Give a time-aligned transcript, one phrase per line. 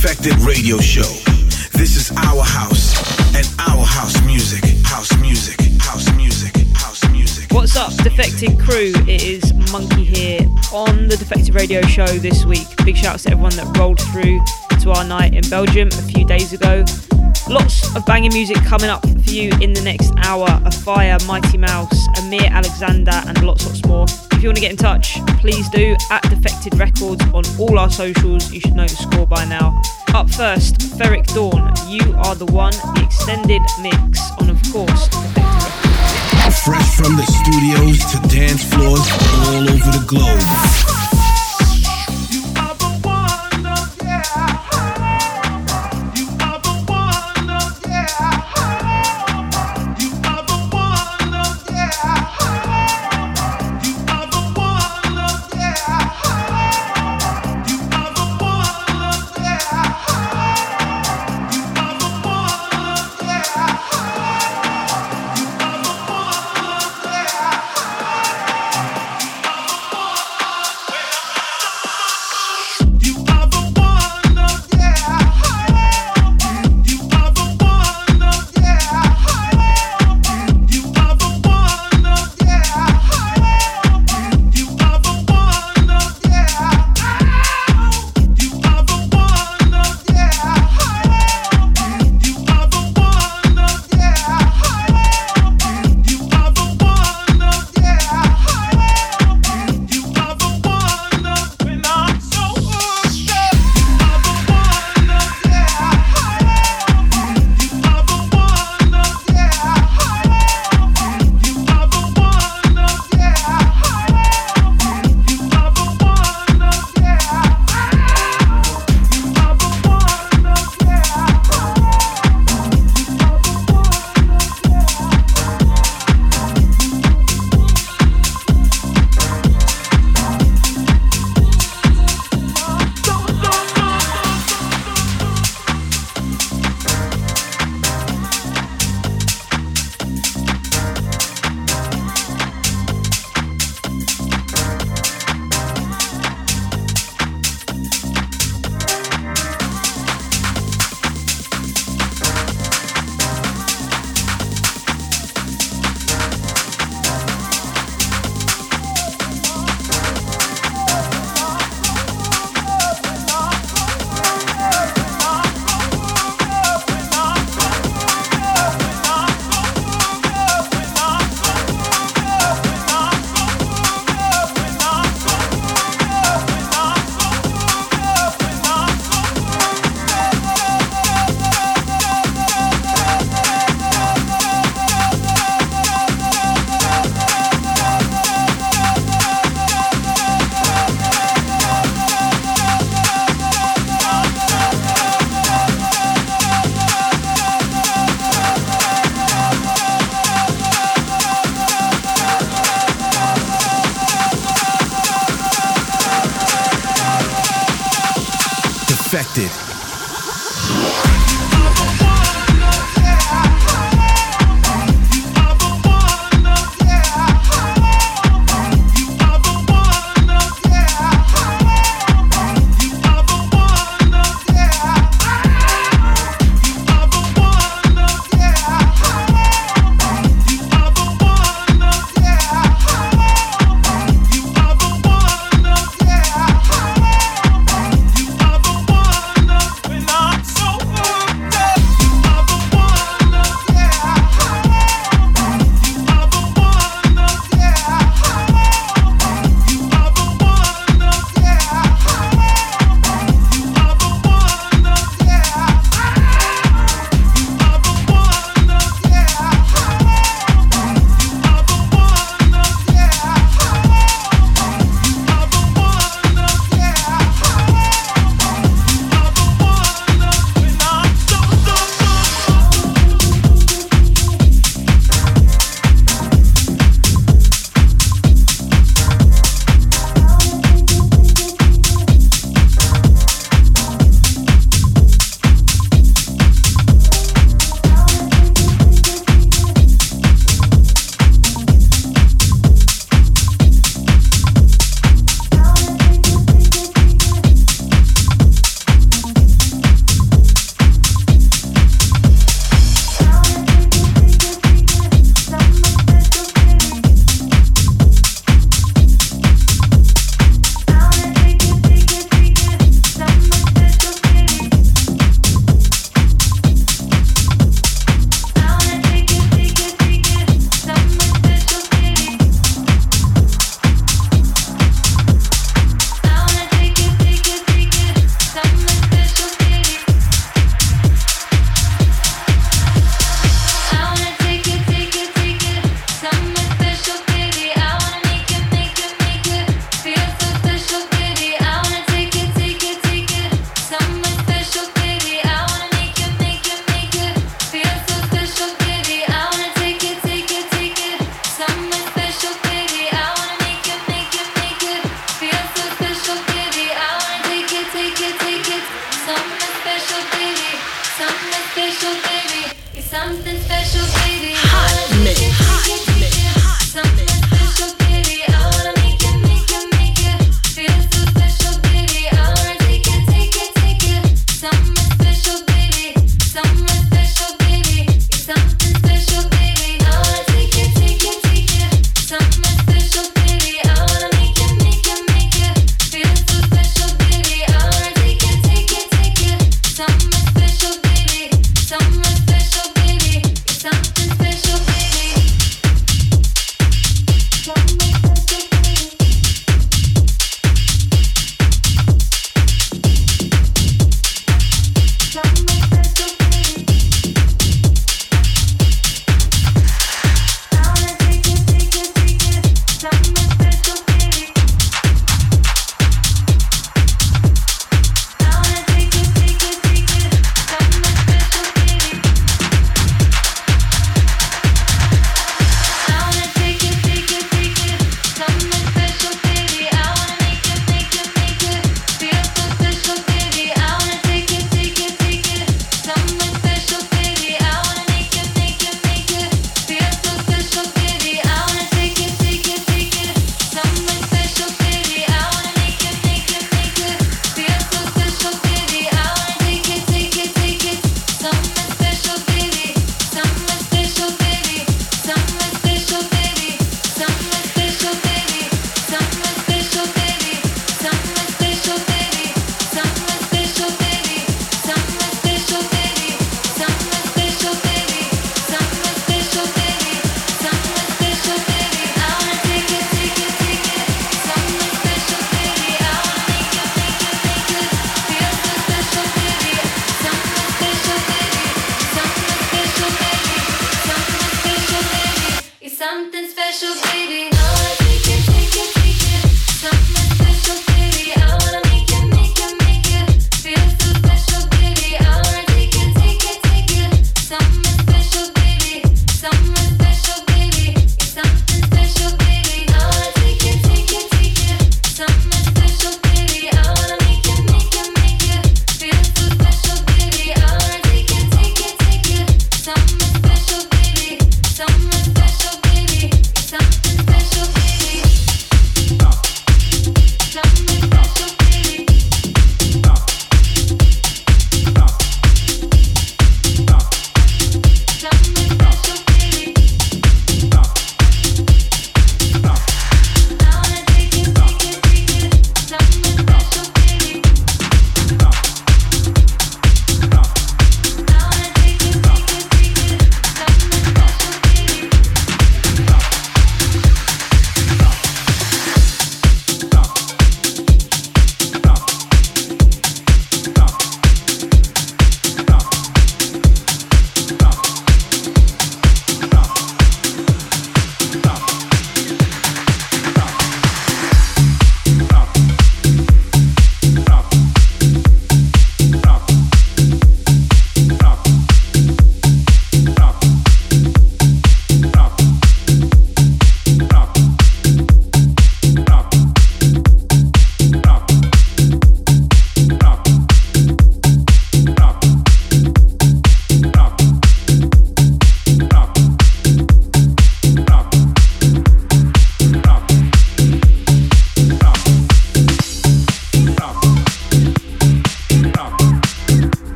[0.00, 1.10] Defected Radio Show.
[1.76, 2.94] This is our house
[3.34, 4.62] and our house music.
[4.86, 5.58] House music.
[5.80, 6.54] House music.
[6.76, 7.50] House music.
[7.50, 8.92] What's up, Defected crew?
[9.08, 12.68] It is Monki here on the Defected Radio Show this week.
[12.84, 14.38] Big shout out to everyone that rolled through
[14.82, 16.84] to our night in Belgium a few days ago.
[17.48, 20.46] Lots of banging music coming up for you in the next hour.
[20.64, 24.27] A Fire, Mighty Mouse, Amir Alexander, and lots, lots more.
[24.38, 27.90] If you want to get in touch, please do at Defected Records on all our
[27.90, 28.52] socials.
[28.52, 29.82] You should know the score by now.
[30.14, 35.08] Up first, Ferric Dawn, You Are the One, the extended mix on, of course.
[36.64, 39.10] Fresh from the studios to dance floors
[39.48, 40.97] all over the globe.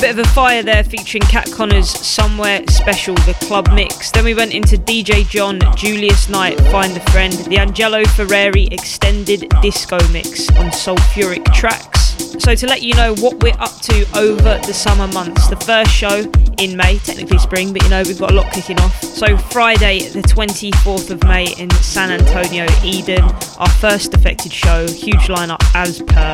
[0.00, 4.10] Bit of a fire there featuring Cat Connors Somewhere Special, the club mix.
[4.10, 9.46] Then we went into DJ John, Julius Knight, Find a Friend, the Angelo Ferrari extended
[9.60, 12.14] disco mix on Sulfuric Tracks.
[12.42, 15.90] So, to let you know what we're up to over the summer months, the first
[15.90, 19.02] show in May, technically spring, but you know, we've got a lot kicking off.
[19.02, 23.22] So, Friday, the 24th of May in San Antonio, Eden,
[23.58, 26.32] our first affected show, huge lineup as per.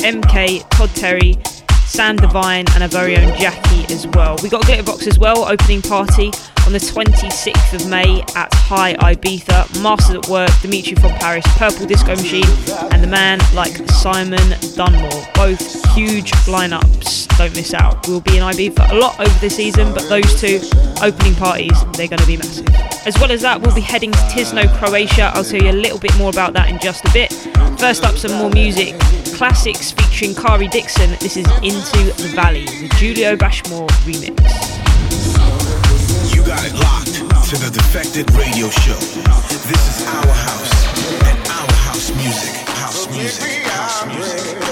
[0.00, 1.38] MK, Todd Terry,
[1.86, 4.36] Sam Divine, and our very own Jackie as well.
[4.42, 6.32] We got Glitterbox as well, opening party
[6.66, 9.82] on the 26th of May at High Ibiza.
[9.82, 12.44] Masters at Work, Dimitri from Paris, Purple Disco Machine,
[12.90, 14.42] and the man like Simon
[14.74, 15.26] Dunmore.
[15.34, 17.28] Both huge lineups.
[17.38, 18.06] Don't miss out.
[18.08, 20.60] We'll be in Ibiza a lot over the season, but those two
[21.02, 22.66] opening parties, they're going to be massive.
[23.06, 25.30] As well as that, we'll be heading to Tisno, Croatia.
[25.34, 27.32] I'll tell you a little bit more about that in just a bit.
[27.78, 28.96] First up, some more music.
[29.36, 31.10] Classics featuring Kari Dixon.
[31.20, 34.32] This is Into the Valley, the Julio Bashmore remix.
[36.34, 37.12] You got it locked
[37.50, 38.96] to the Defected Radio Show.
[39.68, 40.96] This is our house
[41.28, 42.66] and our house music.
[42.66, 43.66] House music.
[43.66, 44.46] House music.
[44.46, 44.65] House music.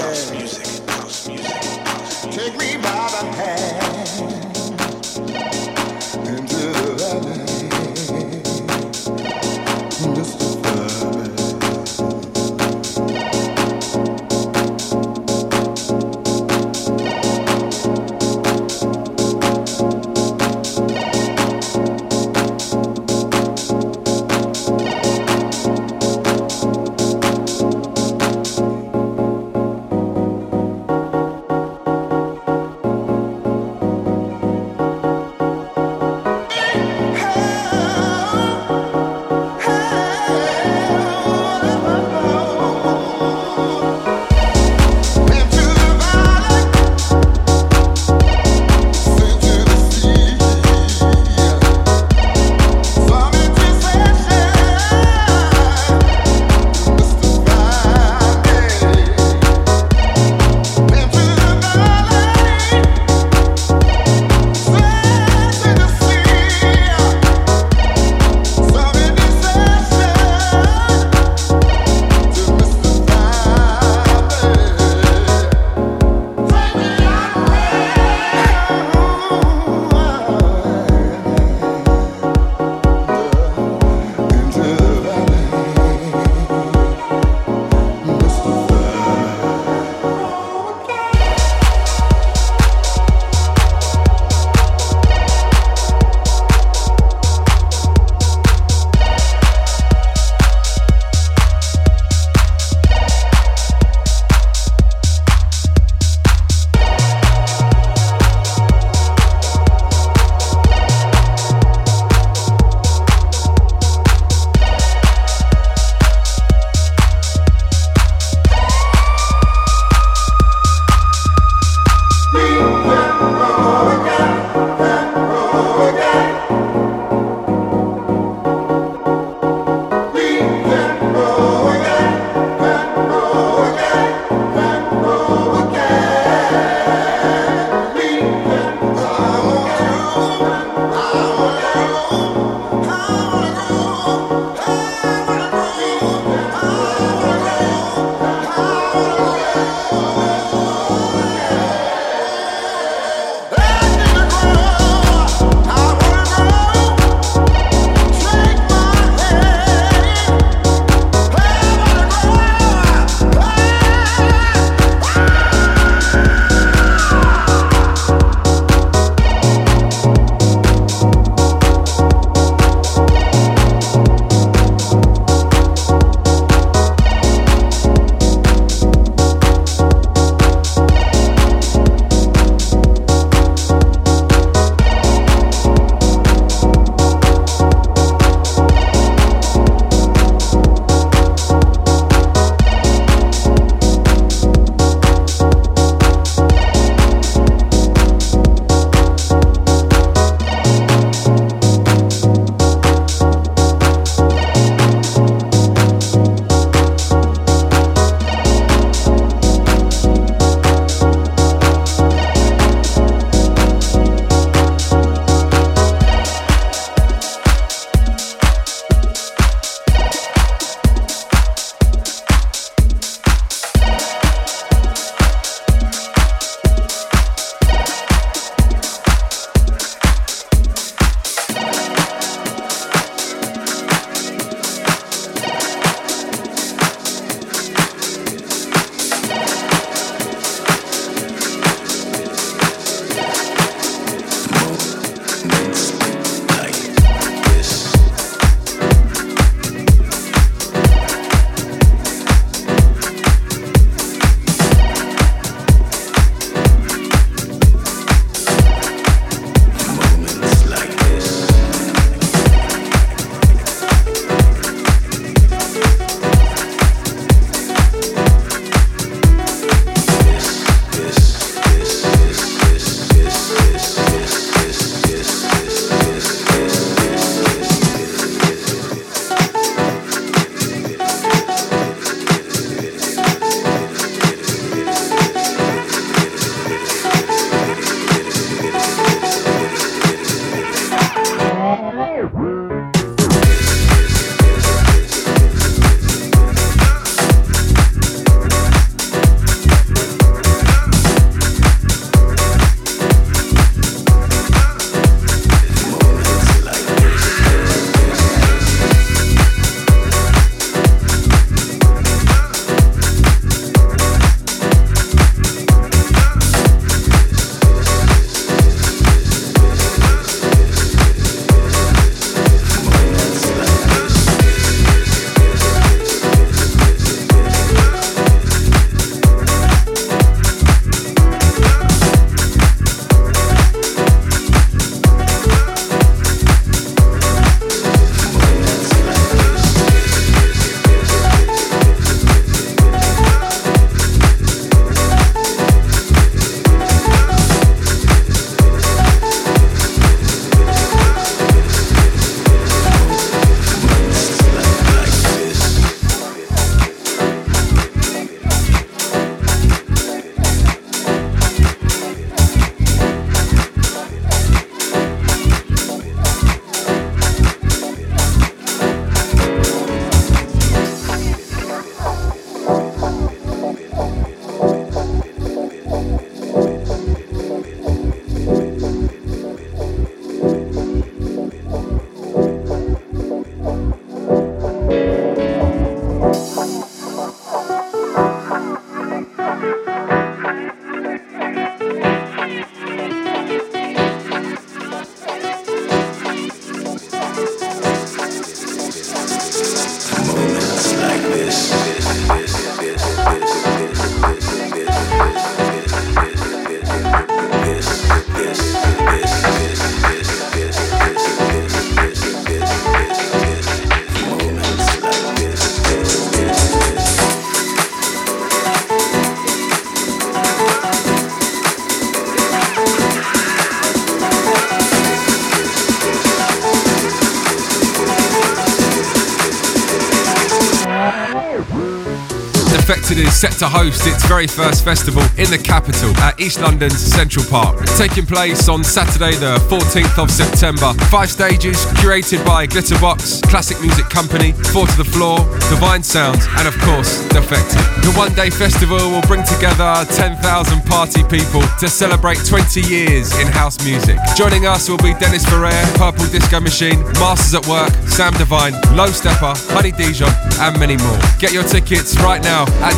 [433.35, 437.85] Set to host its very first festival in the capital at East London's Central Park,
[437.97, 440.91] taking place on Saturday, the 14th of September.
[441.07, 445.39] Five stages curated by Glitterbox, Classic Music Company, Four to the Floor,
[445.71, 447.79] Divine Sounds, and of course, Defected.
[448.03, 450.41] The one day festival will bring together 10,000
[450.83, 454.19] party people to celebrate 20 years in house music.
[454.35, 459.07] Joining us will be Dennis Ferrer, Purple Disco Machine, Masters at Work, Sam Divine, Low
[459.07, 461.19] Steppa, Honey Dijon, and many more.
[461.39, 462.95] Get your tickets right now at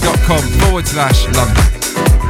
[0.00, 2.25] defected.com forward slash London.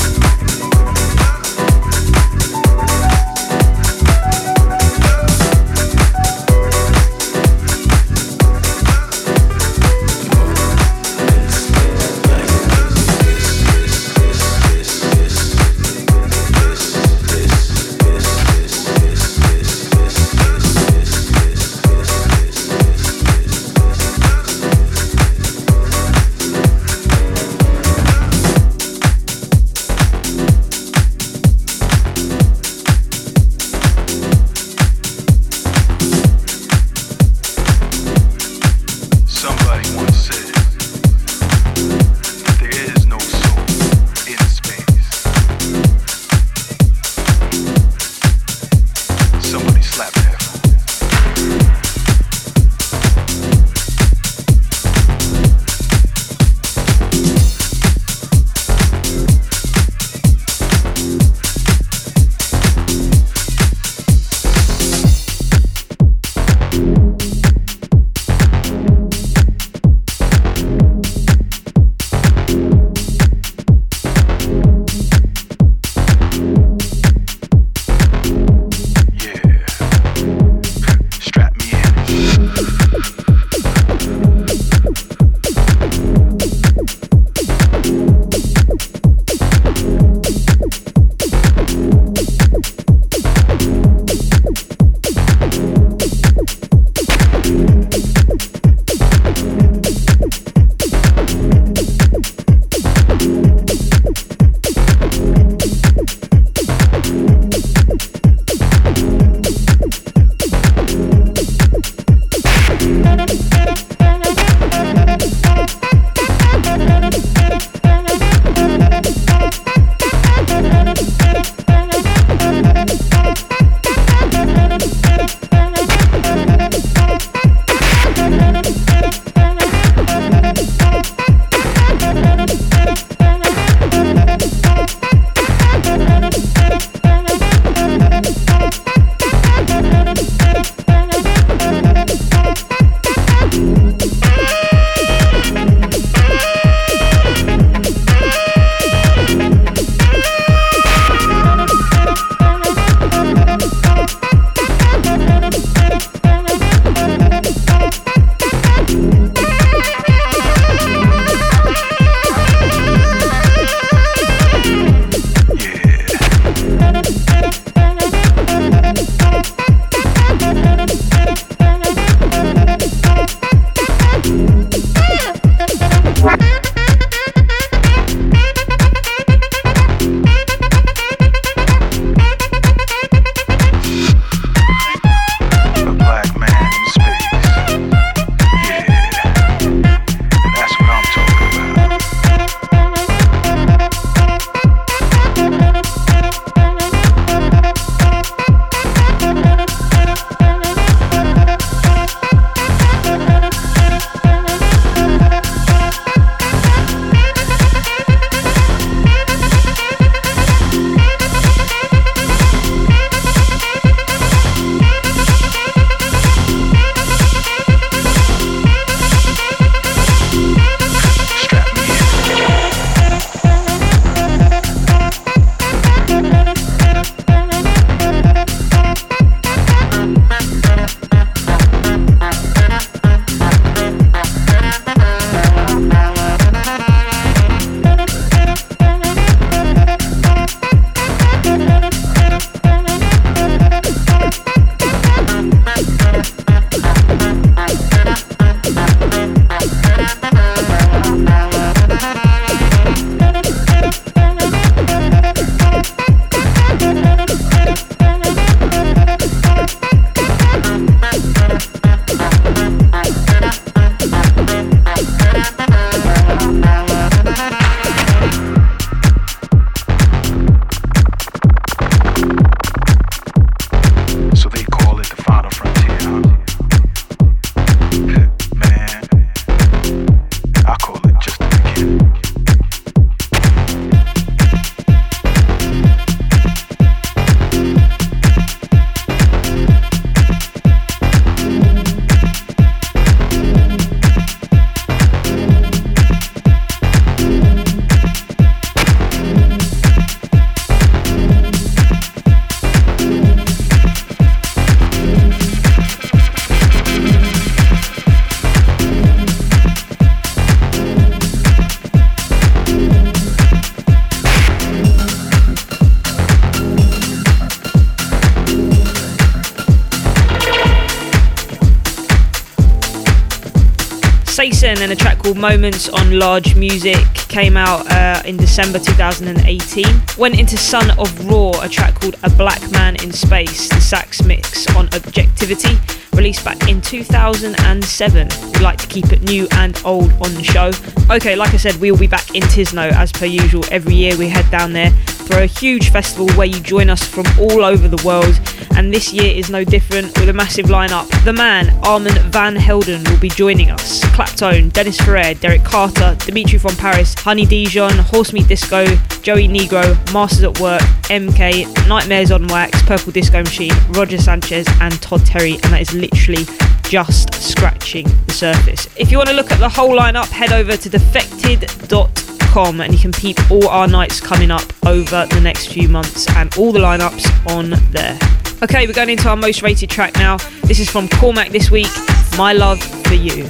[325.50, 329.86] Moments on Large Music came out uh, in December 2018.
[330.18, 334.24] Went into Son of Raw, a track called A Black Man in Space, the sax
[334.24, 335.78] mix on Objectivity,
[336.14, 338.28] released back in 2007.
[338.54, 340.72] We like to keep it new and old on the show.
[341.14, 343.62] Okay, like I said, we'll be back in Tisno as per usual.
[343.70, 344.90] Every year we head down there
[345.26, 348.38] for a huge festival where you join us from all over the world
[348.76, 351.08] and this year is no different with a massive lineup.
[351.24, 354.04] The man, Armand Van Helden, will be joining us.
[354.16, 358.84] Claptone, Dennis Ferrer, Derek Carter, Dimitri from Paris, Honey Dijon, Horsemeat Disco,
[359.22, 365.00] Joey Negro, Masters at Work, MK, Nightmares on Wax, Purple Disco Machine, Roger Sanchez, and
[365.00, 366.44] Todd Terry, and that is literally
[366.84, 368.88] just scratching the surface.
[368.96, 372.98] If you want to look at the whole lineup, head over to defected.com and you
[372.98, 376.78] can peep all our nights coming up over the next few months and all the
[376.78, 378.18] lineups on there.
[378.62, 380.38] Okay, we're going into our most rated track now.
[380.62, 381.90] This is from Cormac this week
[382.38, 383.44] My Love for You.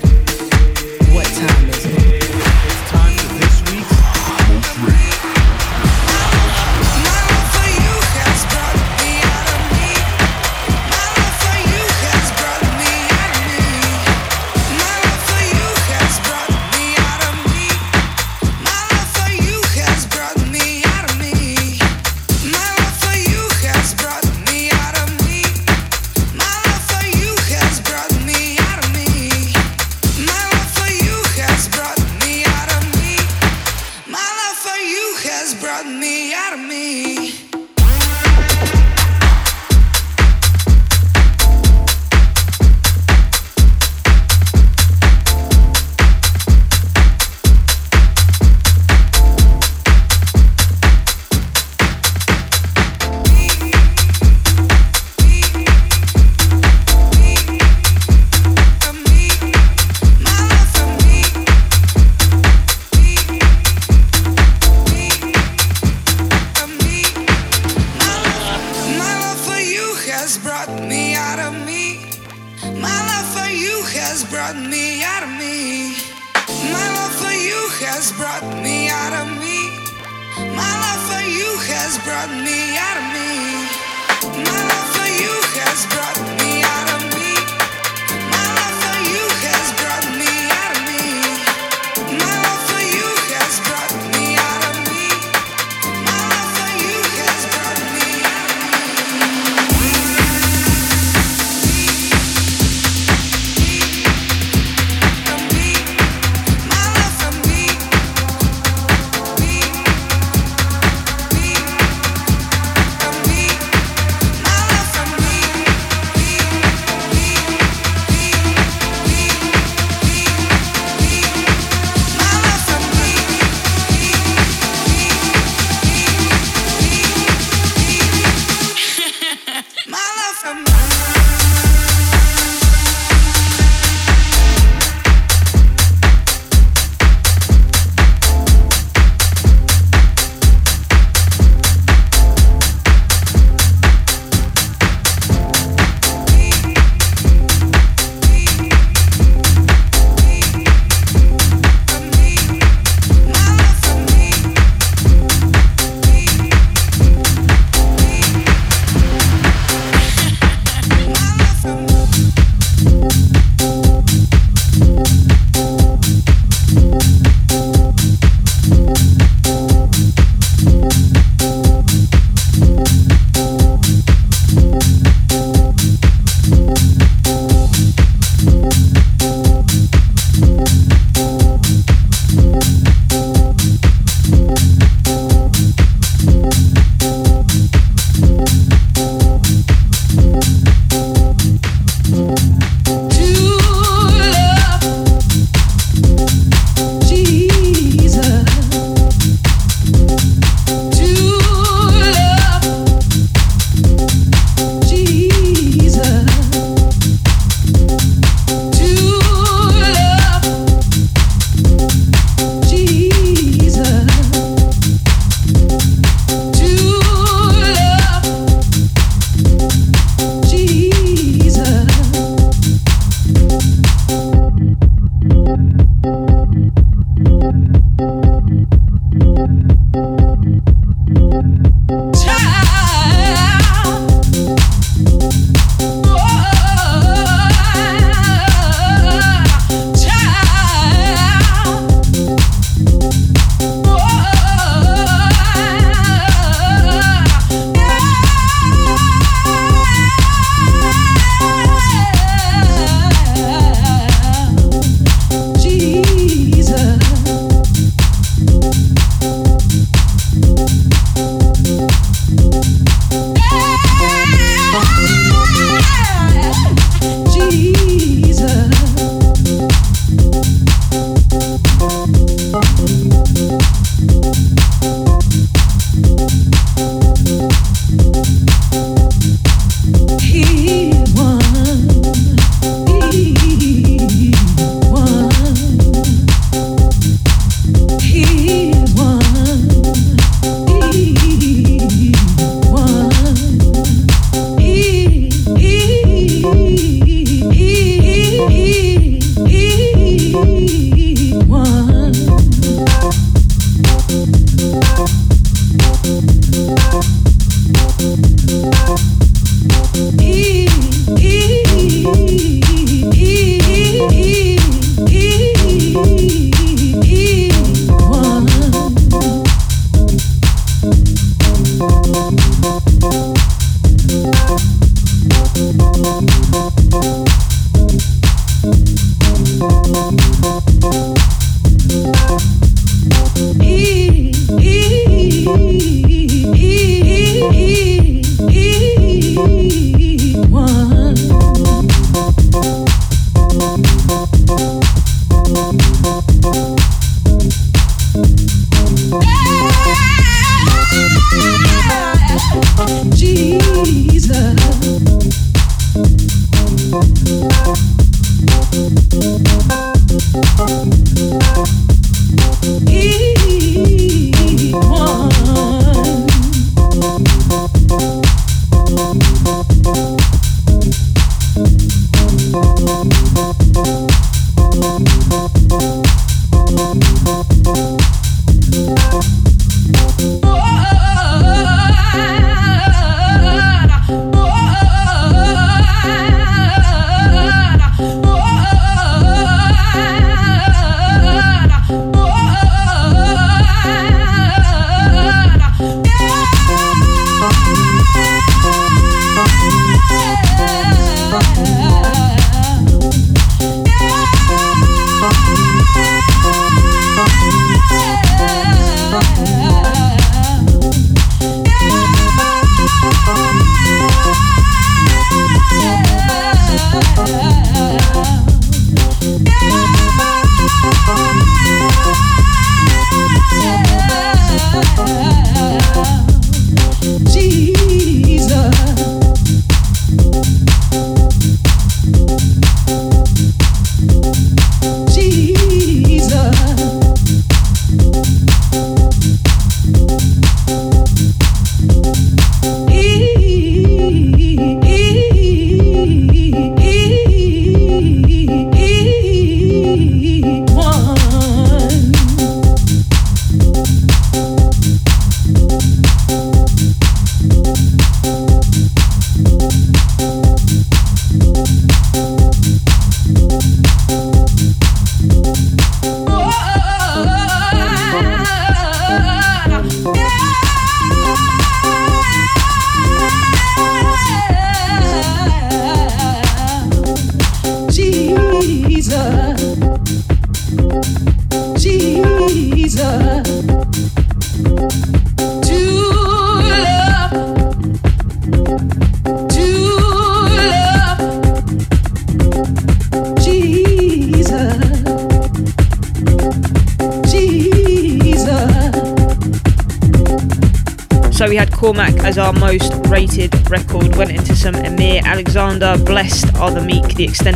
[1.15, 1.66] What time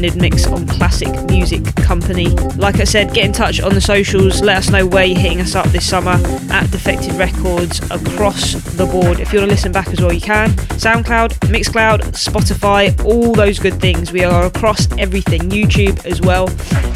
[0.00, 2.28] extended mix on Classic Music Company.
[2.56, 4.40] Like I said, get in touch on the socials.
[4.40, 6.16] Let us know where you're hitting us up this summer
[6.50, 9.20] at Defected Records across the board.
[9.20, 10.50] If you want to listen back as well, you can.
[10.78, 14.10] SoundCloud, Mixcloud, Spotify, all those good things.
[14.10, 15.50] We are across everything.
[15.50, 16.46] YouTube as well.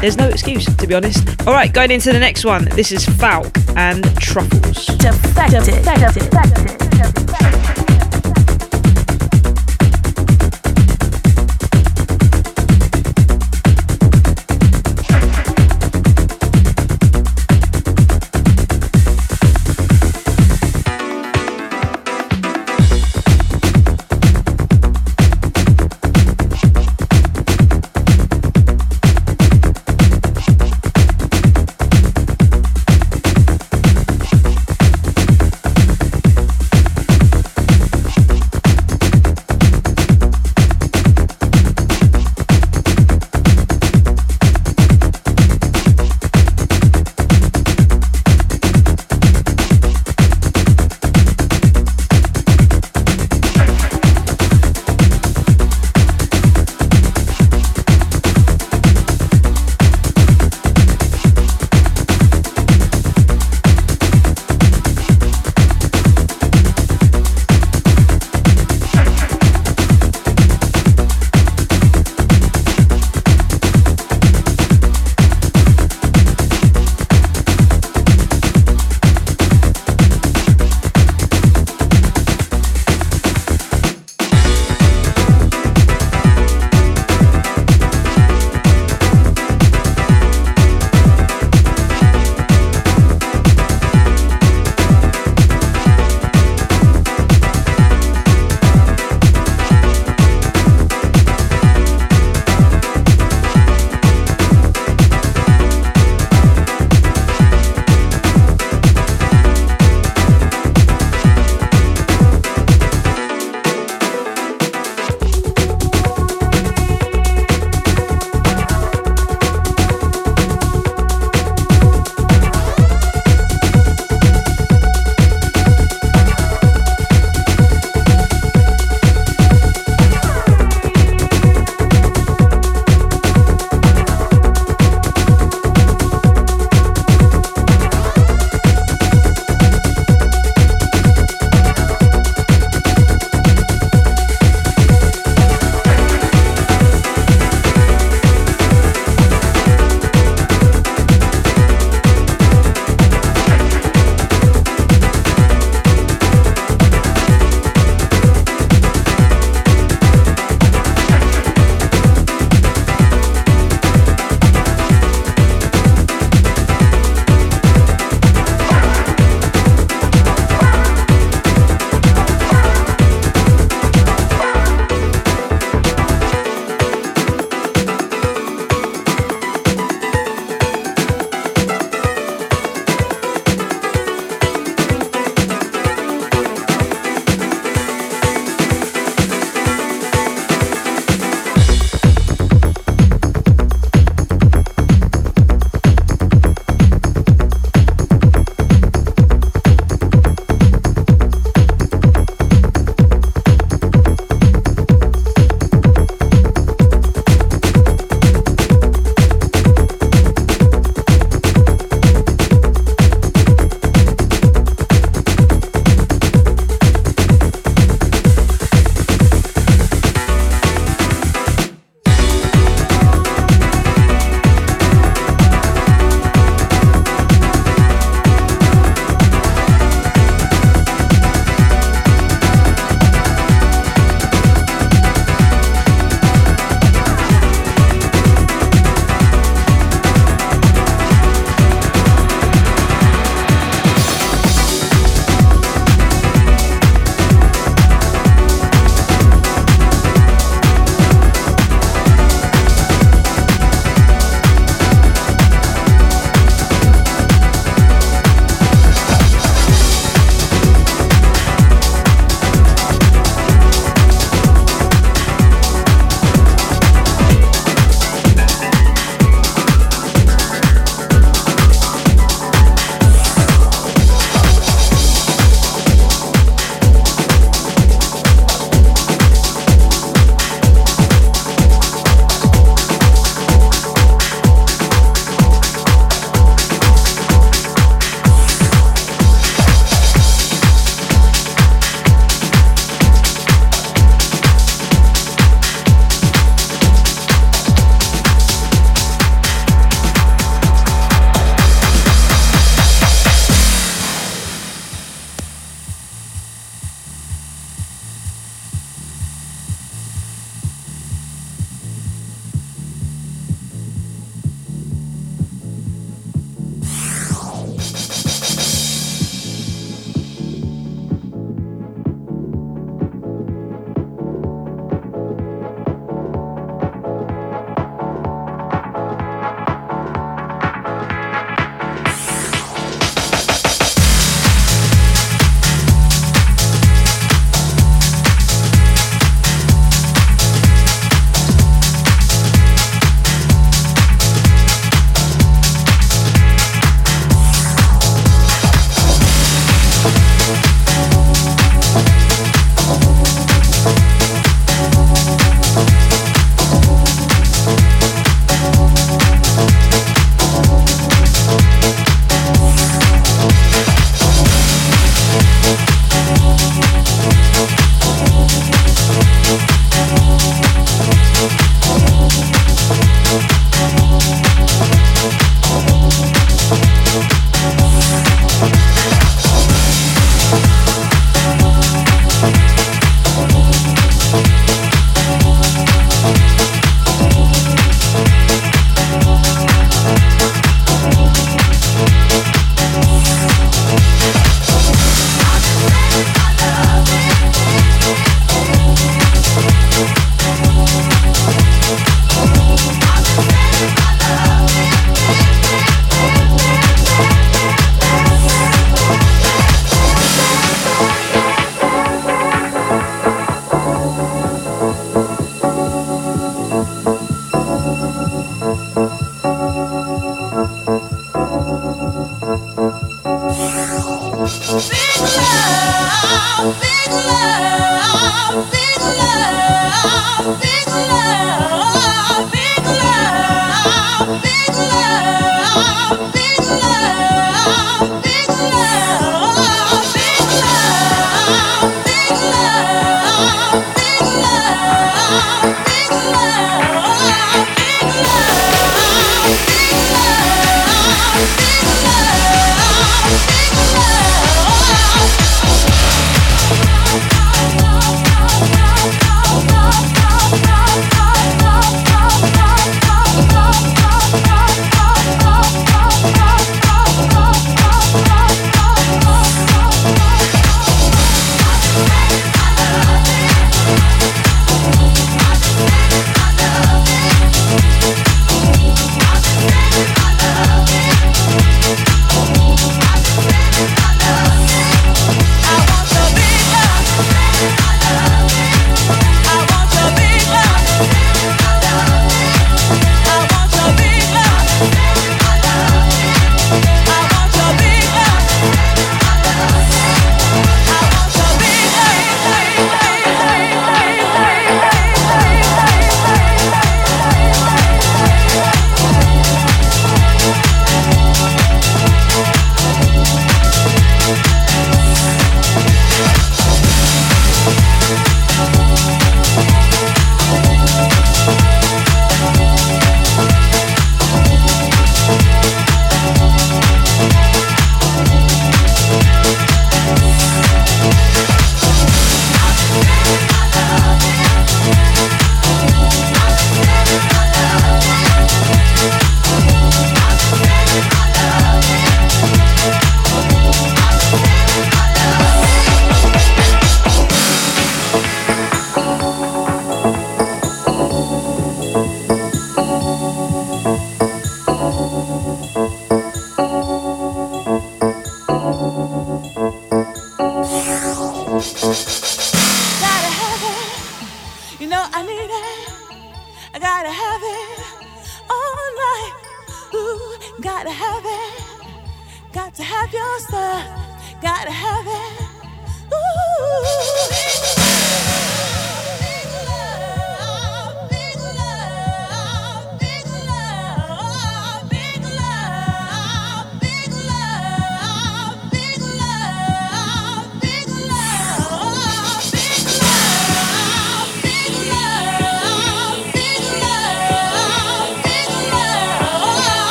[0.00, 1.26] There's no excuse, to be honest.
[1.46, 2.66] All right, going into the next one.
[2.66, 4.86] This is Falk and Truffles.
[4.86, 5.64] Defected.
[5.64, 6.30] Defected.
[6.30, 7.79] Defected.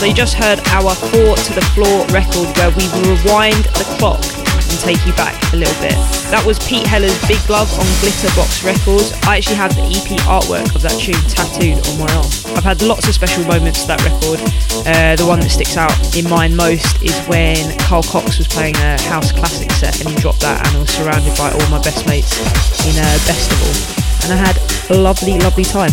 [0.00, 4.24] So you just heard our Four to the Floor record where we rewind the clock
[4.24, 5.92] and take you back a little bit.
[6.32, 9.12] That was Pete Heller's Big Love on Glitterbox Records.
[9.28, 12.24] I actually have the EP artwork of that tune tattooed on my arm.
[12.56, 14.40] I've had lots of special moments to that record.
[14.88, 18.80] Uh, the one that sticks out in mind most is when Carl Cox was playing
[18.80, 21.82] a house classic set and he dropped that and I was surrounded by all my
[21.84, 22.40] best mates
[22.88, 23.68] in a festival
[24.24, 24.56] and I had
[24.88, 25.92] a lovely, lovely time.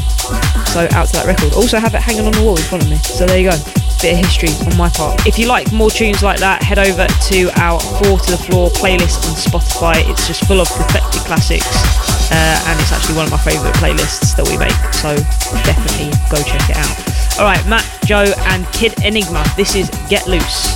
[0.72, 1.60] So out to that record.
[1.60, 3.04] Also have it hanging on the wall in front of me.
[3.04, 3.60] So there you go
[4.02, 5.26] bit of history on my part.
[5.26, 8.70] If you like more tunes like that, head over to our Four to the Floor
[8.70, 10.08] playlist on Spotify.
[10.10, 11.66] It's just full of Defected classics,
[12.32, 14.76] uh, and it's actually one of my favourite playlists that we make.
[14.94, 15.16] So
[15.66, 17.40] definitely go check it out.
[17.40, 19.44] All right, Matt, Joe, and Kid Enigma.
[19.56, 20.76] This is Get Loose.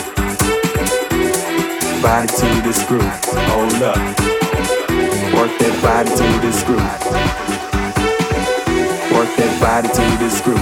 [2.01, 2.99] the screw.
[2.99, 3.97] Hold up,
[5.35, 6.79] Work that body to this groove.
[9.11, 10.57] Work that body to this groove.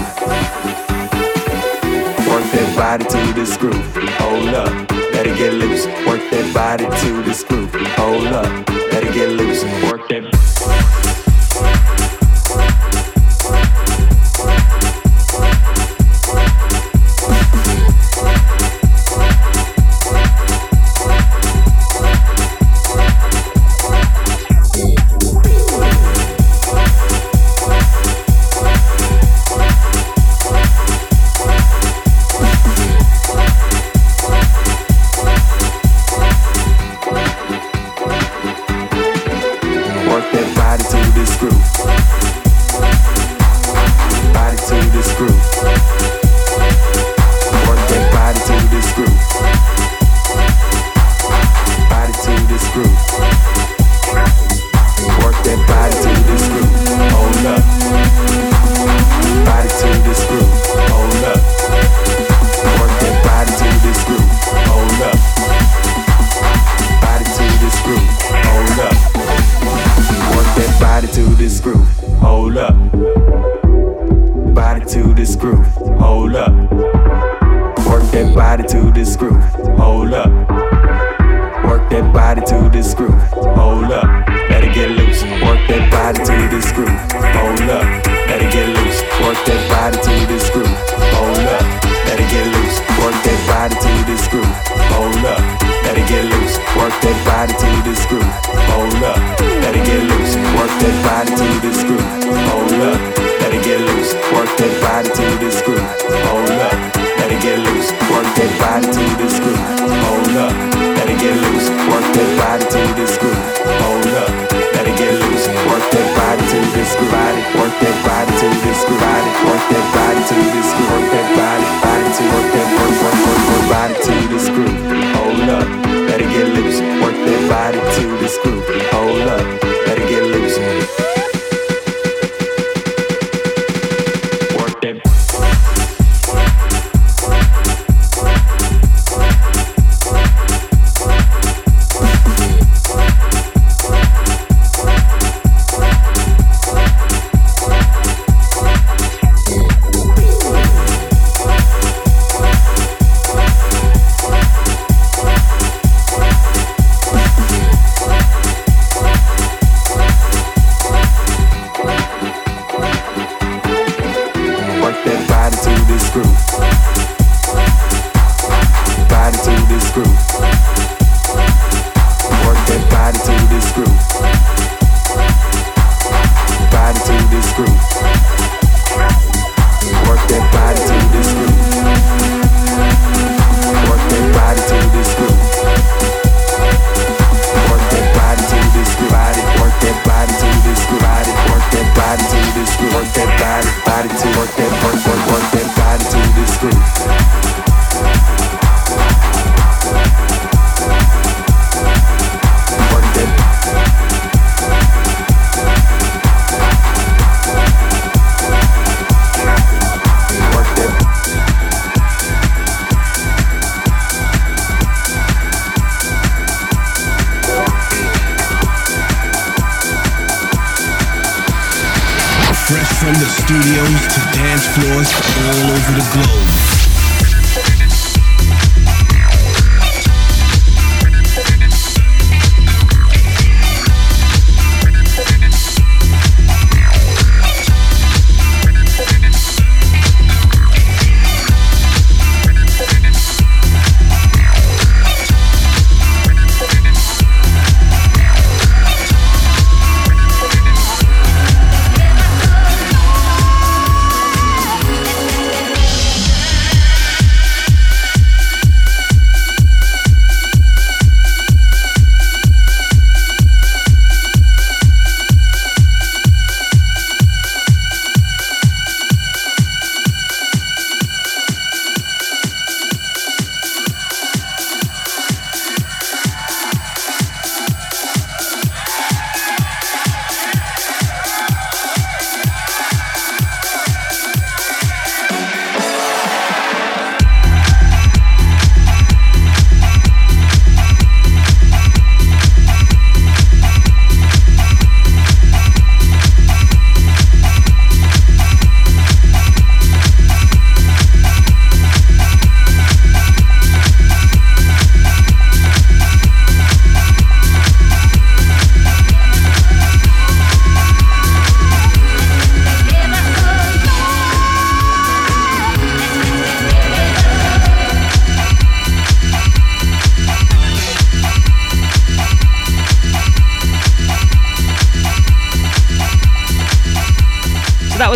[2.28, 3.96] Work that body to this groove.
[4.20, 4.92] Hold up.
[5.14, 5.86] let it get loose.
[6.06, 7.50] Work that body to the screw.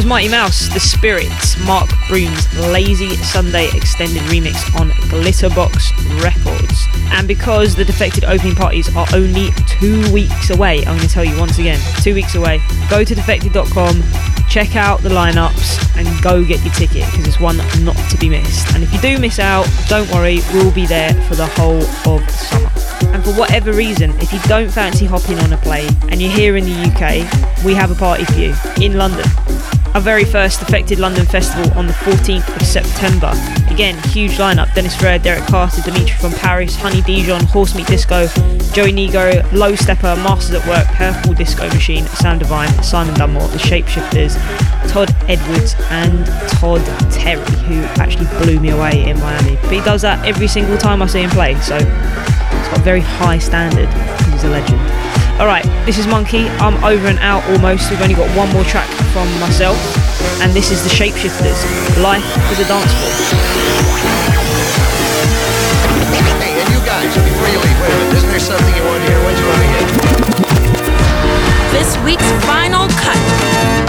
[0.04, 6.88] Was Mighty Mouse, The Spirits, Mark Broom's Lazy Sunday extended remix on Glitterbox Records.
[7.12, 11.24] And because the Defected opening parties are only two weeks away, I'm going to tell
[11.24, 14.04] you once again, two weeks away, go to defected.com,
[14.50, 18.30] check out the lineups, and go get your ticket because it's one not to be
[18.30, 18.74] missed.
[18.74, 22.30] And if you do miss out, don't worry, we'll be there for the whole of
[22.30, 22.72] summer.
[23.14, 26.58] And for whatever reason, if you don't fancy hopping on a plane and you're here
[26.58, 29.26] in the UK, we have a party for you in London.
[29.94, 33.32] Our very first Defected London Festival on the 14th of September.
[33.70, 38.26] Again, huge lineup Dennis Ferrer, Derek Carter, Dimitri from Paris, Honey Dijon, Horse Meat Disco,
[38.74, 43.60] Joey Negro, Low Steppa, Masters at Work, Purple Disco Machine, Sam Divine, Simon Dunmore, The
[43.60, 44.34] Shapeshifters,
[44.90, 49.58] Todd Edwards, and Todd Terry, who actually blew me away in Miami.
[49.58, 52.82] But he does that every single time I see him play, so it's got a
[52.82, 53.90] very high standard.
[54.44, 54.80] A legend.
[55.40, 56.50] All right, this is Monki.
[56.60, 57.90] I'm over and out almost.
[57.90, 59.78] We've only got one more track from myself,
[60.42, 61.64] and this is The Shapeshifters.
[62.04, 63.12] Life is a dance floor.
[66.44, 69.02] Hey, and you guys, before you leave, wait a minute, isn't there something you want
[69.04, 69.20] to hear?
[69.24, 69.84] What you want to hear?
[71.72, 73.83] This week's final cut.